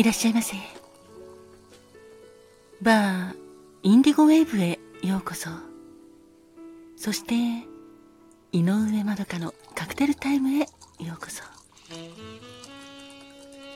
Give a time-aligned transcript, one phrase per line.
[0.00, 0.56] いらっしゃいませ。
[2.80, 3.36] バー
[3.82, 5.50] インディゴウェーブへようこそ。
[6.96, 7.34] そして
[8.50, 11.42] 井上まどかのカクテルタイムへようこそ。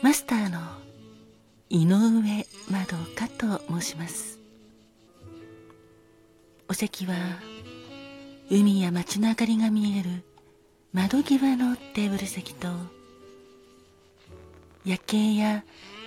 [0.00, 0.60] マスターの
[1.68, 4.38] 井上まどかと申します。
[6.68, 7.16] お席は
[8.48, 10.22] 海や街の明かりが見える
[10.92, 12.68] 窓際のテーブル席と
[14.84, 15.64] 夜景や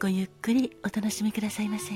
[0.00, 1.92] ごゆっくりお楽しみくださいませ。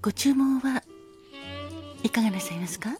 [0.00, 0.82] ご注文は
[2.02, 2.96] いかがなさいますか？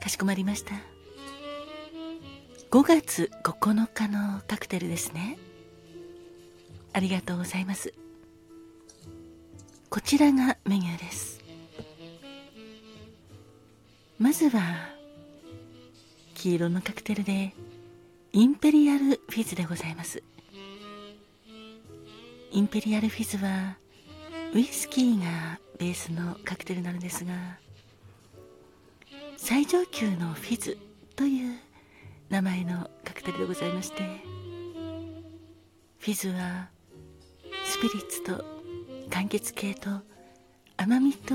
[0.00, 0.76] かしこまりました。
[2.70, 5.38] 5月9日のカクテルですね。
[6.92, 7.92] ありがとうございます。
[9.90, 11.41] こちらがメニューです。
[14.22, 14.60] まずは
[16.34, 17.52] 黄色のカクテルで
[18.32, 20.22] インペリアルフィズでございます。
[22.52, 23.78] インペリアルフィズは
[24.54, 27.32] ウイスキーがベースのカクテルなのですが
[29.36, 30.78] 最上級のフィズ
[31.16, 31.58] という
[32.30, 34.02] 名前のカクテルでございまして
[35.98, 36.68] フィズは
[37.64, 38.44] スピリッツと
[39.10, 39.90] 柑橘系と
[40.76, 41.34] 甘みと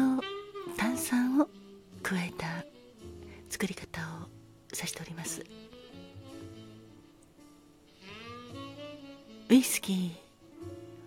[0.77, 1.49] 炭酸を
[2.01, 2.76] 加えた
[3.57, 4.27] 作り方を
[4.71, 5.43] 指しております。
[9.49, 10.11] ウイスキー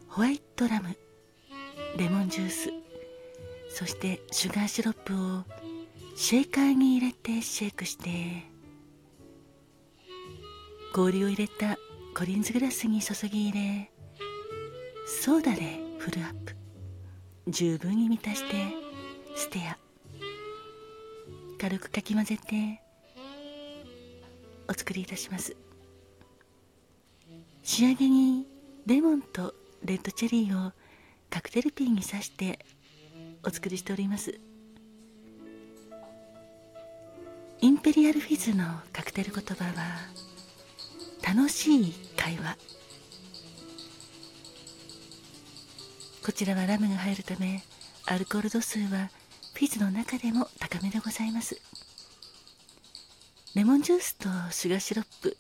[0.09, 0.97] ホワイトラム
[1.97, 2.71] レモンジュース
[3.69, 5.45] そしてシュガーシロップを
[6.17, 8.09] シェーカーに入れてシェイクして
[10.93, 11.77] 氷を入れた
[12.17, 13.93] コリンズグラスに注ぎ入れ
[15.07, 16.57] ソーダでフルアップ。
[17.47, 18.57] 十分に満たして
[19.37, 19.90] ステア。
[21.61, 22.81] 軽くかき混ぜて
[24.67, 25.55] お作りいたします。
[27.63, 28.47] 仕上げに
[28.87, 29.53] レモンと
[29.85, 30.73] レッドチェリーを
[31.29, 32.61] カクテルピンに刺して
[33.45, 34.41] お作りしております。
[37.61, 39.73] インペリアルフィズのカクテル言葉は
[41.23, 42.57] 楽しい会話。
[46.25, 47.63] こちらはラムが入るため
[48.07, 49.11] アルコール度数は
[49.61, 51.61] フィズの中でも高めでございます。
[53.55, 55.37] レモンジュースとシュガーシロップ。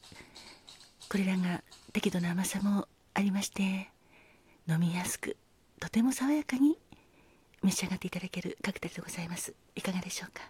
[1.09, 1.63] これらが
[1.95, 3.89] 適度な甘さもありまして
[4.69, 5.39] 飲みやすく
[5.81, 6.77] とても爽やかに
[7.63, 9.55] 召し上がっていただけるカクテルでございます。
[9.75, 10.43] いかがでしょうか？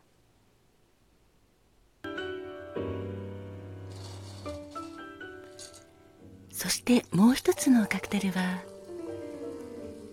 [6.51, 8.59] そしてもう一つのカクテルは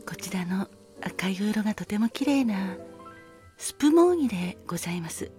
[0.05, 0.67] こちらの
[1.01, 2.77] 赤い色がとても綺麗な
[3.59, 5.31] スプモーニでございます。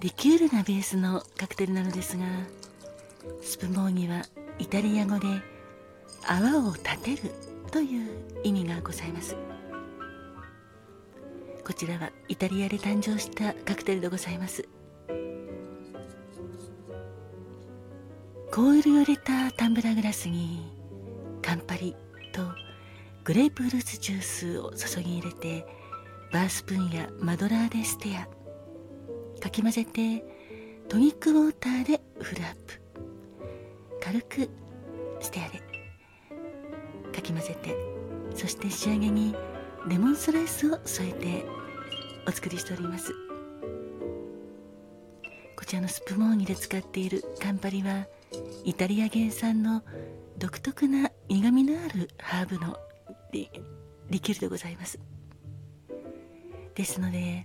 [0.00, 2.24] リキュールがベースのカクテルなのですが
[3.42, 4.22] スプモーニは
[4.58, 5.28] イタリア語で
[6.26, 7.30] 泡を立てる
[7.70, 8.10] という
[8.42, 9.36] 意味がございます。
[11.66, 14.66] こちらはイタリアで誕生したカクテルでございます。
[18.50, 20.66] コールを入れたタンブラグラスに
[21.42, 21.94] カンパリ
[22.32, 22.42] と
[23.22, 25.79] グレープフルーツジュースを注ぎ入れて
[26.32, 28.28] バースプーンやマドラーでステア。
[29.42, 30.24] かき混ぜて
[30.88, 32.80] トニックウォーターでフルアップ。
[34.00, 34.50] 軽く
[35.20, 35.58] ステアで。
[37.12, 37.74] かき混ぜて
[38.36, 39.34] そして仕上げに
[39.88, 41.46] レモンスライスを添えて
[42.28, 43.12] お作りしております。
[45.56, 48.06] こちらのスプモーニで使っているカンパリは
[48.64, 49.82] イタリア原産の
[50.38, 52.76] 独特な苦みのあるハーブの
[53.32, 53.50] リ
[54.10, 55.09] リキュールでございます。
[56.80, 57.44] ですので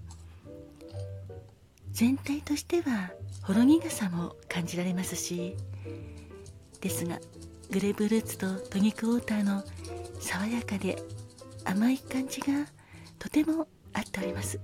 [1.92, 3.12] 全体としては
[3.42, 5.58] ほろ苦さも感じられますし
[6.80, 7.20] ですが
[7.70, 9.62] グレープフルーツとトニックウォーターの
[10.22, 10.96] 爽やかで
[11.66, 12.48] 甘い感じが
[13.20, 14.60] とても合っております。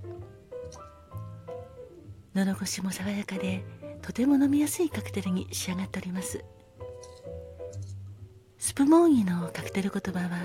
[2.33, 3.65] 喉越しも爽やかで
[4.01, 6.45] とても飲みやすいカクテルに仕上がっております。
[8.57, 10.37] スプモーニのカクテル言葉は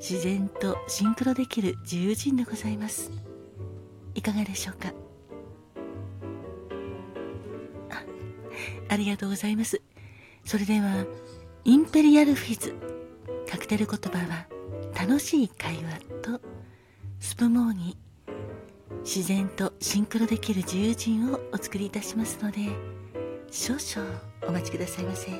[0.00, 3.10] 自然とシンクロできる自由人でございます。
[4.14, 4.92] いかがでしょうか？
[7.90, 8.04] あ
[8.88, 9.80] ありがとうございます。
[10.44, 11.04] それでは
[11.64, 12.74] インペリアルフィズ
[13.48, 14.46] カクテル言葉は
[14.98, 16.40] 楽しい会話と
[17.18, 17.96] スプモーニ
[19.04, 22.58] 自然とシンクロできる自由人をお作りいたしますので
[23.50, 25.30] 少々お待ちくださいませ。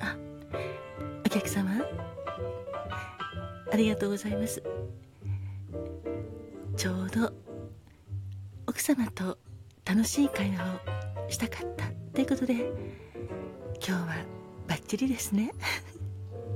[0.00, 0.16] あ
[1.24, 1.70] お客様
[3.74, 4.62] ありがとうございます。
[6.76, 7.32] ちょうど
[8.68, 9.36] 奥様と
[9.84, 10.80] 楽しい会話
[11.26, 12.70] をしたかったということで今
[13.80, 14.06] 日は
[14.68, 15.52] バッチリですね。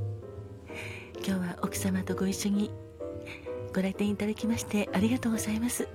[1.27, 2.71] 今日は奥様とご一緒に
[3.75, 5.89] ご来店いただきましてありがとうございます。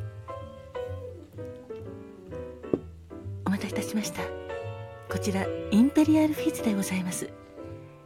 [3.46, 4.24] お待たせいたしました。
[5.10, 7.30] こちらインペリアルフィズでございます。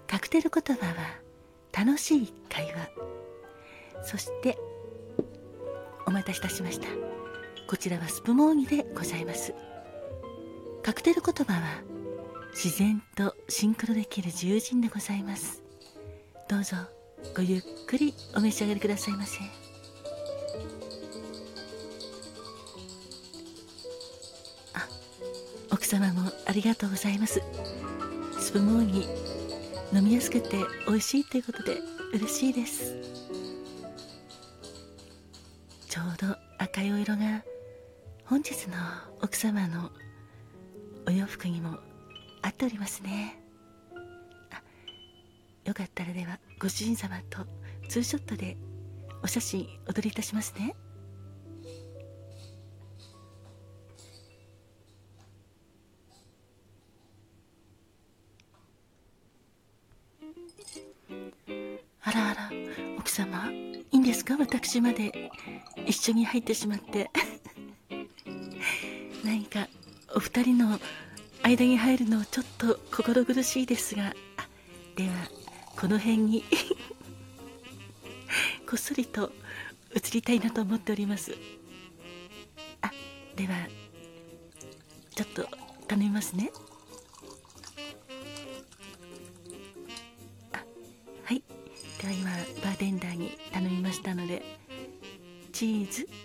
[0.05, 0.93] カクテル言葉は
[1.73, 3.06] 楽しい会話。
[4.03, 4.57] そして
[6.05, 6.87] お待たせいたしました。
[7.67, 9.53] こちらはスプモーニでございます。
[10.83, 11.81] カクテル言葉は
[12.51, 15.61] 自然とシンクロできる自由人でございます。
[16.49, 16.77] どうぞ
[17.35, 19.39] ごゆっくりお召し上がりくださいませ。
[24.73, 24.87] あ
[25.71, 27.41] 奥様もありがとうございます。
[28.39, 29.09] スプモーニ
[29.93, 30.57] 飲みやすくて
[30.87, 31.79] 美味しいということで
[32.13, 32.95] 嬉しいです。
[35.97, 37.43] ちょうど赤いお色が
[38.23, 38.75] 本日の
[39.23, 39.89] 奥様の
[41.07, 41.79] お洋服にも
[42.43, 43.41] 合っておりますね。
[44.51, 44.61] あ
[45.65, 47.47] よかったらではご主人様と
[47.89, 48.57] ツーショットで
[49.23, 50.75] お写真お撮りいたしますね。
[62.07, 62.49] あらあら
[62.97, 64.37] 奥様いいんですか？
[64.37, 65.29] 私まで。
[65.85, 67.11] 一緒に入ってしまって。
[69.25, 69.67] 何か
[70.15, 70.79] お二人の
[71.43, 74.13] 間に入るのちょっと心苦しいですが。
[74.95, 75.13] では
[75.75, 76.43] この辺に。
[78.69, 79.31] こっそりと
[79.93, 81.35] 移りたいなと思っております。
[82.81, 82.91] あ
[83.35, 83.67] では
[85.13, 85.45] ちょっと
[85.87, 86.51] 頼みますね。
[92.07, 92.31] は今
[92.63, 94.43] バーテンダーに頼みましたので
[95.51, 96.07] チーズ？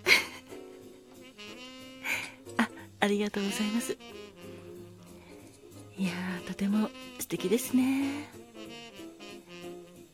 [2.57, 2.69] あ
[3.01, 3.97] ありがとうございます。
[5.97, 6.11] いや
[6.47, 6.89] とても
[7.19, 8.29] 素敵ですね。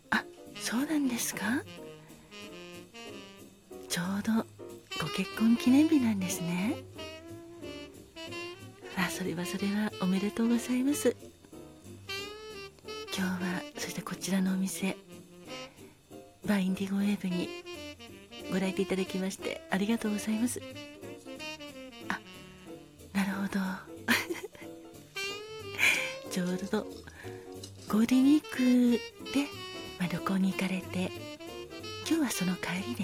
[0.09, 0.23] あ
[0.55, 1.63] そうなんですか？
[3.87, 4.45] ちょうど
[5.01, 6.77] ご結婚記念日なんですね。
[8.97, 11.15] あそれはそれはおめでとうございます。
[13.15, 14.95] 今日はそしてこちらのお店
[16.49, 17.47] バーインディゴウェーブに
[18.51, 20.59] ご来店いただきましてありがとうございます。
[22.07, 22.19] あ
[23.15, 23.59] なるほど。
[26.33, 26.87] ちょうど
[27.87, 28.99] ゴールデンウィーク
[29.31, 29.43] で、
[29.99, 31.11] まあ、旅行に行かれて
[32.07, 33.03] 今日はその帰りで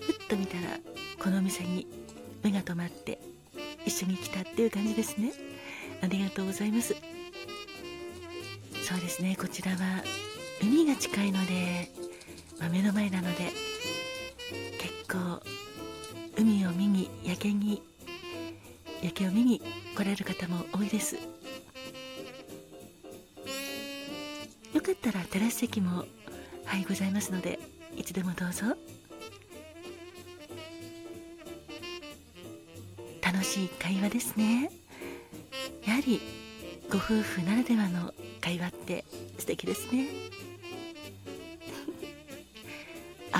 [0.00, 0.78] ふっと見たら
[1.18, 1.86] このお店に
[2.42, 3.18] 目が留まって
[3.86, 5.32] 一緒に来たっていう感じですね。
[6.02, 6.94] ありがとうございます。
[8.84, 10.04] そうですねこちらは
[10.62, 11.90] 海が近いので、
[12.60, 13.50] まあ、目の前なので
[14.78, 15.42] 結構
[16.38, 17.82] 海を見に夜景に
[19.02, 19.60] 夜景を見に
[19.96, 21.16] 来られる方も多いです。
[24.72, 26.04] よかったらテラス席も
[26.64, 27.58] はいございますので
[27.96, 28.76] いつでもどうぞ。
[33.20, 34.70] 楽しい会話ですね。
[35.86, 36.20] やはり
[36.88, 39.04] ご夫婦ならではの会話って
[39.38, 40.06] 素敵ですね。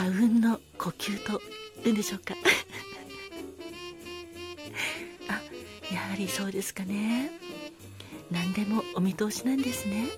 [0.03, 1.41] あうんの呼吸と
[1.85, 2.35] 言うんでしょうか。
[5.29, 5.41] あ
[5.95, 7.31] やはりそうですかね。
[8.31, 10.09] 何でもお見通しなんですね。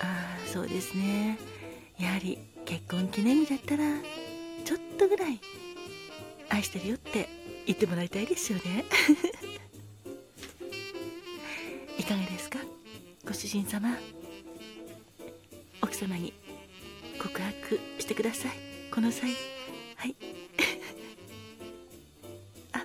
[0.00, 1.38] ああそうですね。
[1.98, 3.84] やはり結婚記念日だったら
[4.64, 5.40] ちょっとぐらい
[6.48, 7.28] 愛してるよって
[7.66, 8.84] 言ってもらいたいですよね。
[11.98, 12.58] いかがですか？
[13.24, 13.96] ご主人様
[15.82, 16.32] 奥様に
[17.38, 18.52] 告白してください。
[18.92, 19.30] この際。
[19.96, 20.16] はい。
[22.72, 22.84] あ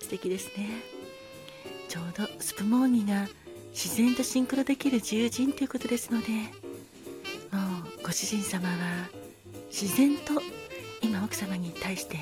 [0.00, 0.80] 素敵ですね。
[1.88, 3.28] ちょうどスプモーニが
[3.72, 6.40] 自然とシンクロできる自由人ということですのでも
[8.00, 9.08] うご主人様は
[9.70, 10.40] 自然と
[11.02, 12.16] 今奥様に対して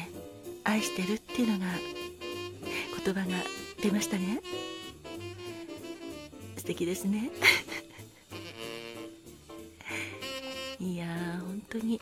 [0.64, 1.66] 愛してるっていうのが
[3.04, 3.26] 言葉が
[3.82, 4.40] 出ましたね。
[6.56, 7.30] 素敵ですね。
[11.80, 12.00] 当に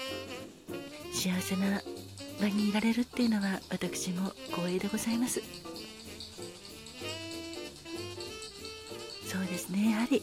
[1.12, 1.80] 幸せな
[2.40, 5.40] 場にいられるっていうのは私も光栄でございます。
[9.26, 9.90] そうですね。
[9.90, 10.22] やはり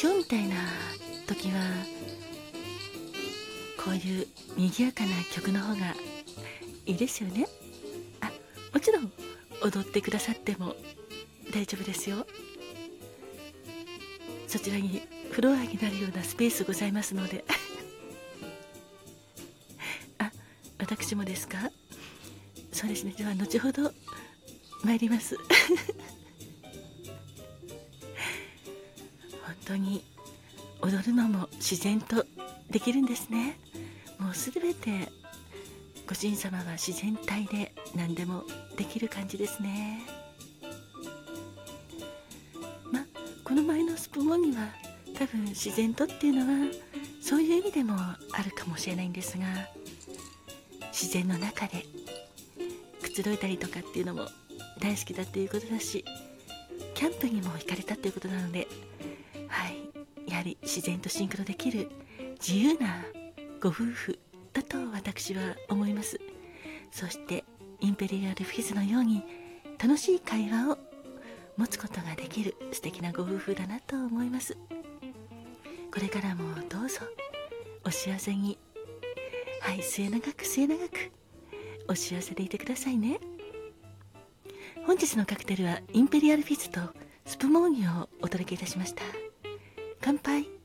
[0.00, 0.56] 今日みたいな
[1.26, 1.60] 時は
[3.82, 5.94] こういう賑やかな曲の方が
[6.86, 7.46] いいですよね。
[8.20, 8.30] あ
[8.72, 9.12] もちろん
[9.62, 10.74] 踊ってくださっても
[11.52, 12.26] 大丈夫ですよ。
[14.46, 17.44] そちらにフロアになるようなスペースございますので。
[20.18, 20.30] あ
[20.78, 21.70] 私もですか？
[22.72, 23.12] そうですね。
[23.16, 23.92] では後ほど
[24.82, 25.36] 参ります。
[29.44, 30.04] 本当に
[30.82, 32.26] 踊るのも自然と
[32.70, 33.58] できるんですね。
[34.18, 35.08] もうすべて
[36.06, 38.44] ご神様は自然体で何でも
[38.76, 40.00] できる感じですね。
[42.90, 43.06] ま
[43.44, 44.68] この前のスプモンには
[45.20, 46.72] 多分自然とっていうのは
[47.20, 49.44] そういう意味でもあるかもしれないんですが
[50.92, 51.84] 自然の中で
[53.02, 54.24] くつろいだりとかっていうのも
[54.78, 56.06] 大好きだっていうことだし
[56.94, 58.66] キャンプにも行かれたっていうことなので
[59.46, 61.90] はいやはり自然とシンクロできる
[62.40, 63.04] 自由な
[63.60, 64.18] ご夫婦
[64.54, 66.18] だと私は思います。
[66.90, 67.44] そして
[67.80, 69.22] インペリアルフィズのように
[69.78, 70.78] 楽しい会話を
[71.58, 74.56] 持つことができる素敵なご夫婦だなと思います。
[75.92, 77.00] これからもどうぞ。
[77.84, 78.58] お幸せに。
[79.60, 81.10] はい末永く末永く。
[81.88, 83.18] お幸せでいてくださいね。
[84.86, 86.80] 本日のカクテルはインペリアルフィズと
[87.26, 89.02] スプモーニをお届けいたしました。
[90.00, 90.59] 乾杯。